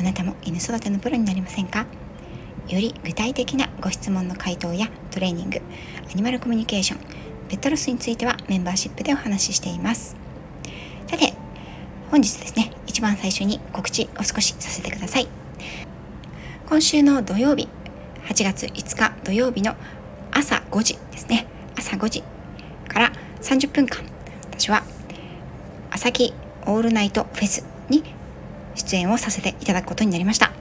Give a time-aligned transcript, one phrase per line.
[0.00, 1.84] あなたも犬育てのプロになりませんか？
[2.68, 5.60] より具体的なご質問の回答やトレーニング
[6.10, 7.00] アニマルコミュニケーション
[7.48, 10.16] ペットロスについてはメンバーシップでお話ししています。
[11.06, 11.34] さて
[12.10, 15.28] 本日ですね一番最初に告知を少しさせてください。
[16.66, 17.68] 今週の土曜日
[18.24, 19.76] 8月5日土曜日の
[20.32, 21.46] 朝5時ですね。
[21.76, 22.24] 朝5時
[22.88, 23.12] から
[23.42, 24.02] 30分間
[24.50, 24.82] 私は
[25.90, 26.32] 朝木
[26.64, 28.02] オールナイトフェスに
[28.74, 30.52] 出演をさせていただくことになりました。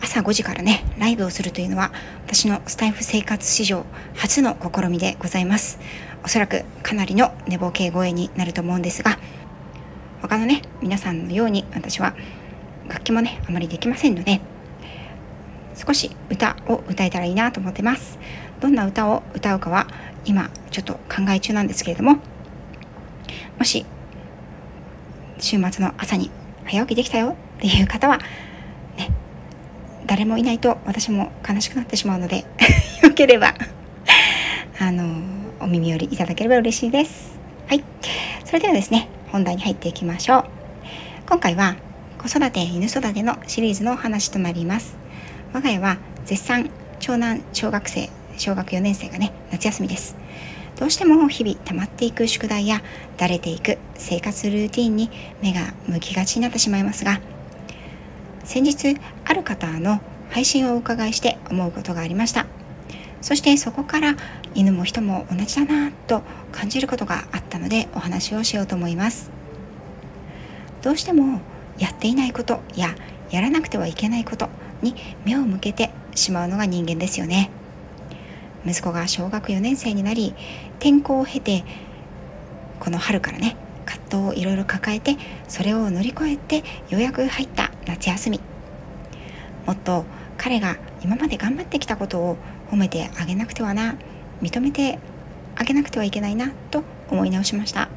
[0.00, 1.92] 朝5時からねライブをするというのは
[2.26, 5.78] 私のスタイフ生活史上初の試みでございます。
[6.24, 9.18] おそらくかなりの寝ぼけ声になると思うんですが
[10.20, 12.14] 他のね皆さんのように私は
[12.88, 14.40] 楽器もねあまりできませんので
[15.74, 18.18] 少し歌を歌えたらいいなと思ってます。
[18.60, 19.88] どんな歌を歌うかは
[20.24, 22.18] 今ちょっと考え中なんですけれども
[23.58, 23.84] もし
[25.38, 26.30] 週末の朝に
[26.66, 28.18] 早起きできたよっていう方は、
[28.96, 29.10] ね、
[30.06, 32.44] 誰もいないと私も悲しくなってしまうので
[33.02, 33.54] よければ
[34.78, 35.22] あの
[35.60, 37.38] お耳寄りいただければ嬉しいです。
[37.68, 37.84] はい。
[38.44, 40.44] それではですね、本題に入っていきましょう。
[41.28, 41.76] 今回は
[42.18, 44.96] 子育て、犬育てのシリーズのお話となります。
[45.52, 50.16] 我が家は絶賛長男小学生、小学4年生がね、夏休みです。
[50.78, 52.82] どうしても日々溜まっていく宿題や
[53.16, 57.20] だれていく生活ルーティンに目が向きがちになってしまいますが
[58.44, 60.00] 先日ある方の
[60.30, 62.46] 配信をお伺いして思うことがありました。
[63.20, 64.16] そしてそこから
[64.54, 69.30] 犬も人も同じだなと感じることがあったのでお話をしようと思います。
[70.82, 71.40] どうしても
[71.78, 72.96] やっていないことや
[73.30, 74.48] やらなくてはいけないこと
[74.82, 77.50] に目を向けてしまうのが人間ですよね。
[78.66, 80.34] 息子が小学4年生になり
[80.78, 81.64] 転校を経て
[82.80, 85.16] この春からね葛藤をいろいろ抱えて
[85.48, 86.58] それを乗り越えて
[86.88, 88.40] ようやく入った夏休み。
[89.66, 90.04] もっと
[90.36, 92.36] 彼が今まで頑張ってきたことを
[92.70, 93.96] 褒めてあげなくてはな
[94.40, 94.98] 認めて
[95.54, 97.88] あげなくてはいけないなと思い直しました。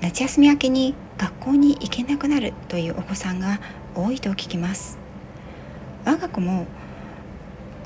[0.00, 3.60] 夏休み明けに学校に行けなくなるというお子さんが
[3.94, 4.98] 多いと聞きます。
[6.04, 6.66] 我が子も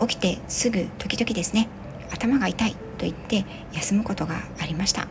[0.01, 1.69] 起きてすぐ時々ですね
[2.13, 5.07] 頭が痛いと言って休むことがありました。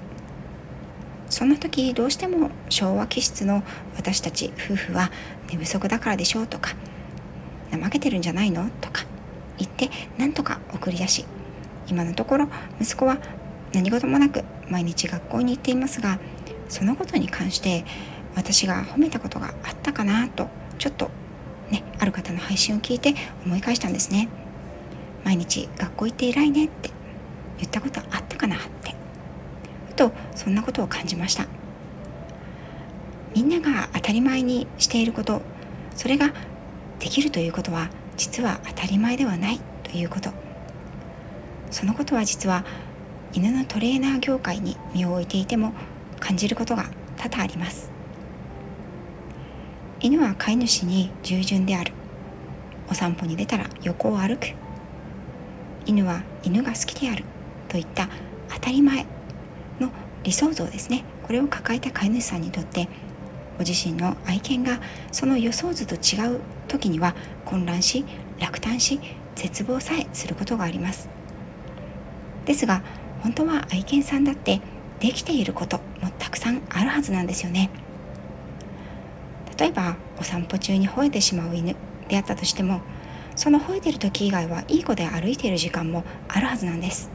[1.29, 3.63] そんな時どうしても昭和気質の
[3.95, 5.11] 私たち夫婦は
[5.51, 6.71] 寝不足だからでしょうとか
[7.71, 9.03] 怠けてるんじゃないのとか
[9.57, 11.25] 言ってなんとか送り出し
[11.87, 12.49] 今のところ
[12.79, 13.17] 息子は
[13.73, 16.19] 何事もなく毎日学校に行っていますが
[16.69, 17.85] そのことに関して
[18.35, 21.09] 私が褒めたことがあったかなとちょっと
[21.71, 23.15] ねある方の配信を聞いて
[23.45, 24.29] 思い返したんですね。
[25.27, 26.89] 毎日学校行って偉いねって
[27.57, 28.95] 言ったことあったかなって。
[29.89, 31.47] ふとそんなことを感じました。
[33.35, 35.41] みんなが当たり前にしていること
[35.97, 36.33] それが
[36.99, 40.29] できるということは実は当たり前ではないということ。
[41.71, 42.63] そのことは実は
[43.33, 45.73] 犬のトレーナー業界に身を置いていても
[46.21, 46.85] 感じることが
[47.17, 47.91] 多々あります。
[49.99, 51.91] 犬は飼い主に従順である。
[52.89, 54.66] お散歩に出たら横を歩く。
[55.87, 57.23] 犬は犬が好きである
[57.69, 58.09] といった
[58.49, 59.05] 当たり前
[59.79, 59.89] の
[60.23, 61.05] 理想像ですね。
[61.23, 62.87] これを抱えた飼い主さんにとって
[63.57, 64.79] ご自身の愛犬が
[65.11, 67.15] その予想図と違う時には
[67.45, 68.05] 混乱し
[68.39, 68.99] 落胆し
[69.35, 71.09] 絶望さえすることがあります。
[72.45, 72.83] ですが
[73.21, 74.61] 本当は愛犬さんだって
[74.99, 77.69] できていることもたくさんあるはずなんですよね。
[79.57, 81.75] 例えばお散歩中に吠えてしまう犬
[82.07, 82.81] であったとしても
[83.37, 87.09] その吠えてる時以外はいい子で歩いている時間もあるはずなんです。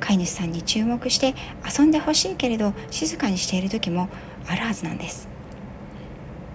[0.00, 1.34] 飼い主さんに注目して
[1.78, 4.08] 遊んでほしいけれど静かにしている時も
[4.48, 5.28] あるはずなんです。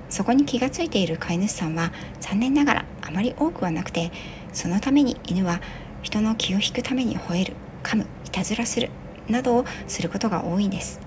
[0.09, 4.11] そこに気がついている飼い主さんは残念ながらあまり多くはなくて
[4.51, 5.61] そのために犬は
[6.01, 7.53] 人の気を引くために吠える
[7.83, 8.89] 噛むいたずらする
[9.29, 10.99] などをすることが多いんです。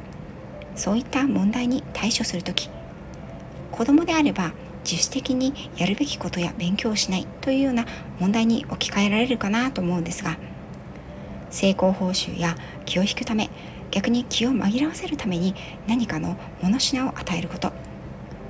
[0.75, 2.71] そういった問題に対処する時
[3.71, 4.53] 子供であれば
[4.85, 7.87] 自主的にやるべきことや勉強をしないというような
[8.19, 10.39] 問題に置き換えられるかなと思うんですが
[11.51, 12.57] 成功報酬や
[12.87, 13.51] 気を引くため
[13.91, 15.55] 逆に気を紛らわせるために
[15.87, 17.73] 何かの物品を与えること。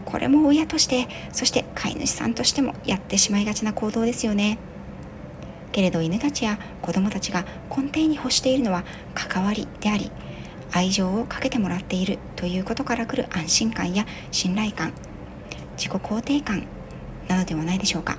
[0.05, 4.59] これも親としてそして飼い主さんとしてもやってしまいがちな行動ですよね。
[5.73, 8.85] けれど犬たちや子供たちが根底に欲しているのは
[9.15, 10.11] 関わりであり
[10.73, 14.93] 愛情をかけてもらっているということからくる安心感や信頼感。
[15.81, 16.67] 自己肯定感
[17.27, 18.19] なのではないでしょうか。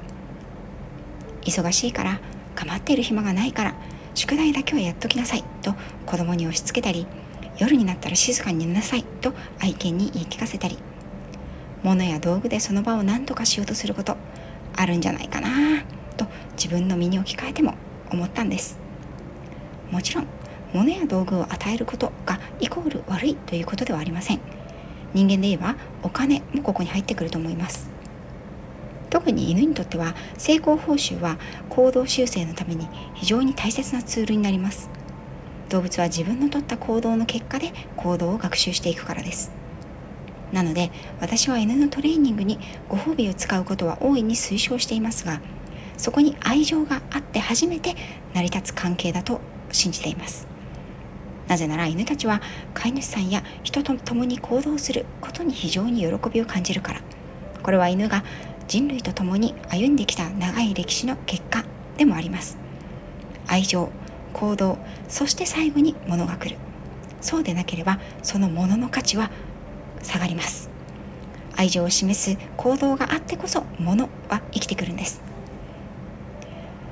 [1.44, 2.20] 忙しいから
[2.56, 3.76] 構っている暇がないから
[4.16, 5.76] 宿題だけはやっときなさいと
[6.08, 7.06] 子供に押し付けたり
[7.58, 10.80] 夜になったら静かに寝なさいと愛犬に言い聞かせたり。
[11.84, 14.18] 物や道具でその場を何とかしようとすること
[14.76, 15.50] あるんじゃないかな
[16.18, 17.76] と自分の身に置き換えても
[18.10, 18.80] 思ったんです。
[19.92, 20.28] もちろん
[20.74, 24.40] 物や道具を与えることがイコール悪いということではありません。
[25.14, 27.90] 人間で言えばお金もここに入ってくると思います。
[29.10, 31.38] 特に犬にとっては成功報酬は
[31.70, 34.90] 行動修正のために非常に大切なツールになります。
[35.70, 39.52] 動物は自分の取った行動の結果で行動を学習していくからです。
[40.52, 42.60] なので私は犬のトレーニングに
[42.90, 45.40] ご褒美を使うことは大いに推奨していますが
[45.96, 47.96] そこに愛情があって初めて
[48.34, 49.40] 成り立つ関係だと
[49.72, 50.51] 信じています。
[51.52, 52.42] なぜなら犬たちは
[52.74, 57.02] 飼い主さんや人と共に行動することに非常に喜びを感じるから。
[57.62, 58.24] これは犬が
[58.70, 61.66] 人類と共に歩んできた長い歴史の結果
[61.98, 62.58] でもあります。
[63.48, 63.92] 愛情
[64.32, 64.78] 行動
[65.10, 66.56] そして最後に物が来る。
[67.20, 69.30] そうでなければその物の価値は
[70.04, 70.70] 下がります。
[71.58, 75.22] 愛情を示す行動があってこそ物は生きてくるんです。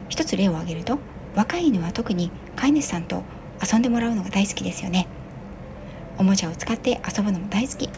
[0.10, 1.00] 一つ例を挙げると
[1.34, 3.24] 若い犬は特に飼い主さんと
[3.62, 5.08] 遊んでもらうのが大好きですよね。
[6.18, 7.90] おもちゃを使って遊ぶのも大好き。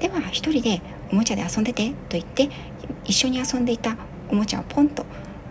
[0.00, 0.80] では一人で
[1.10, 2.48] おもちゃで遊んでてと言って
[3.04, 3.96] 一緒に遊んでいた
[4.28, 5.04] おもちゃをポンと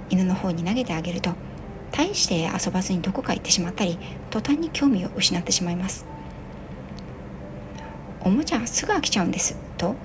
[0.10, 1.32] 犬の方に投げてあげると
[1.92, 3.98] 大して遊ばずにどこか行ってしまったり
[4.30, 6.06] 途端に興味を失ってしまいます。
[8.22, 9.96] おもちゃすぐ飽きちゃうんですと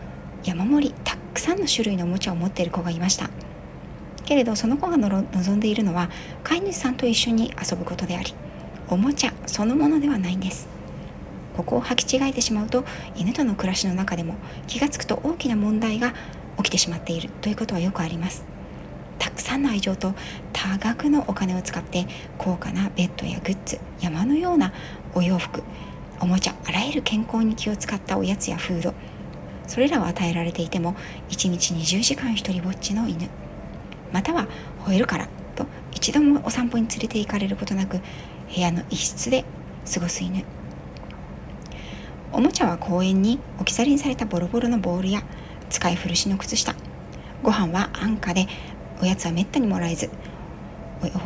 [0.42, 3.30] 山盛りたくさんの種類のおもちゃを持っている子がいました。
[4.24, 6.10] けれどその子が望んでいるのは
[6.42, 8.34] 飼い主さんと一緒に遊ぶことであり
[8.88, 10.68] おもちゃそのものではないんです。
[11.56, 12.84] ここを履き違えてしまうと
[13.16, 14.34] 犬との暮らしの中でも
[14.66, 16.12] 気が付くと大きな問題が
[16.58, 18.44] 起きてしまっているということはよくあります。
[19.18, 20.14] たくさんの愛情と
[20.52, 22.06] 多額のお金を使って
[22.38, 24.72] 高価なベッドやグッズ山のような
[25.14, 25.62] お洋服
[26.20, 28.94] おもちゃあらゆる健康に気を使ったおやつやフード
[29.66, 30.94] それらを与えられていても
[31.30, 33.28] 1日20時間一りぼっちの犬
[34.12, 34.46] または
[34.84, 38.00] 吠えるからと一度もお散歩に連れて行かれることなく
[38.54, 39.44] 部屋の一室で
[39.92, 40.44] 過ごす犬。
[42.32, 45.22] おもちゃは公園に置き去りにされたボロボロのボールや
[45.70, 46.74] 使い古しの靴下。
[47.42, 48.46] ご飯は安価で
[49.00, 50.10] おやつはめったにもらえず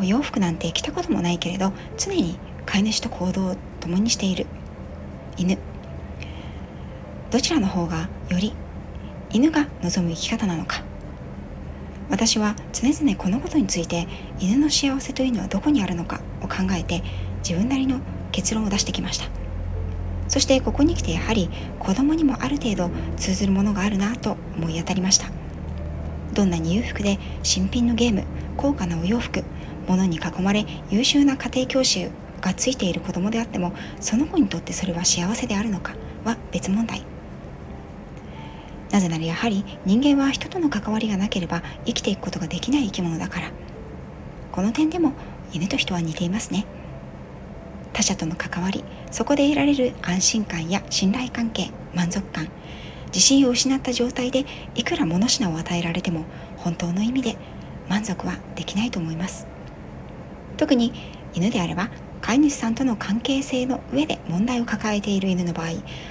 [0.01, 4.47] お洋服なんて着たこともないけれど常に飼い主と行動を共にしている
[5.37, 5.59] 犬。
[7.31, 8.53] どちらの方がより
[9.33, 10.83] 犬が望む生き方なのか。
[12.11, 14.07] 私は常々このことについて
[14.41, 17.03] 犬の幸せというのはどこにあるのかを考えて
[17.43, 18.01] 自分なりの
[18.33, 19.29] 結論を出してきました。
[20.29, 25.29] そしてここに来てやはり子供にもある程度通ずるものがあるなと思い当たりました。
[26.33, 28.25] どんなに裕福で新品のゲーム
[28.57, 29.43] 高価なお洋服
[29.89, 32.09] 物に囲まれ優秀な家庭教師
[32.41, 37.05] がついている子供であってもその子にとってそれは幸せであるのかは別問題。
[38.91, 43.51] なぜならやはり人間は人との関わりがなければ生きていくことができない生き物だから。
[44.53, 45.13] この点でも
[45.53, 46.67] 犬と人は似ていますね。
[47.93, 52.49] 他者との関わりそこで得られる安心感や信頼関係満足感
[53.07, 54.45] 自信を失った状態で
[54.75, 56.25] いくら物品を与えられても
[56.57, 57.37] 本当の意味で
[57.89, 59.47] 満足はできないと思います。
[60.57, 60.93] 特に
[61.35, 65.69] 犬であれば飼い主さんとの関係性の上で問題を抱えている犬の場合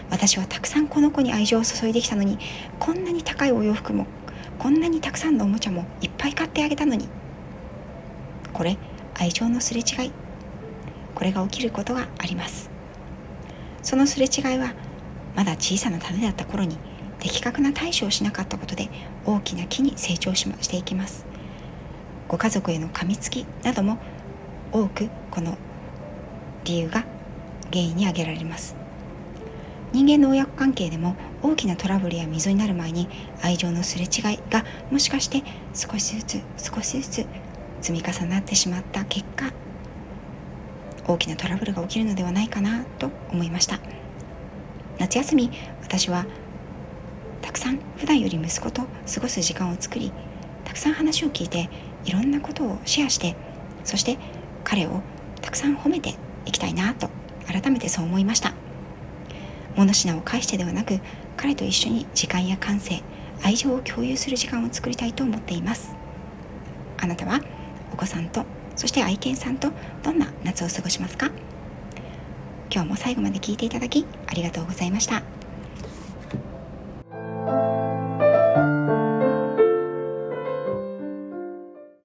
[0.09, 2.39] 私はたくさんこの子に愛情を注いできたのに
[2.79, 4.07] こんなに高いお洋服も
[4.59, 7.07] こんなにたくさんのおもちゃもいっぱい買ってあげたのに。
[8.51, 8.77] これ
[9.15, 10.11] 愛情のすれ違い。
[11.15, 12.69] これが起きることがあります。
[13.81, 14.73] そのすれ違いは
[15.33, 16.77] まだ小さな種だった頃に
[17.19, 18.89] 的確な対処をしなかったことで
[19.25, 21.25] 大きな木に成長ししていきます。
[22.27, 23.97] ご家族への噛みつきなども
[24.73, 25.57] 多くこの
[26.65, 27.05] 理由が
[27.71, 28.75] 原因に挙げられます。
[29.91, 33.07] 人間の親子関係でも大きなトラブルや溝になる前に
[33.41, 37.25] 愛情のすれ違いがもしかして少しずつ少しずつ
[37.81, 39.51] 積み重なってしまった結果
[41.07, 43.79] 大きなトラブルが起きるのではないかなと思いました。
[44.99, 45.49] 夏休み
[45.81, 46.25] 私は
[47.41, 50.11] たくさん普段より息子と過ごす時間を作り
[50.65, 51.69] たくさん話を聞いて
[52.03, 53.35] いろんなことをシェアして
[53.85, 54.17] そして
[54.63, 55.01] 彼を
[55.41, 56.15] たくさん褒めて
[56.49, 57.09] いきたいなと
[57.47, 58.53] 改めてそう思いました。
[59.75, 60.99] 物品を介してではなく
[61.37, 63.01] 彼と一緒に時間や感性
[63.41, 65.95] 愛情を共有する時間を作りたいと思っています。
[66.97, 67.39] あなたは
[67.93, 68.43] お子さんと
[68.75, 69.71] そして愛犬さんと
[70.03, 71.31] どんな夏を過ごしますか？
[72.71, 75.23] 今日も最後まで聞いていただきありがとうございました。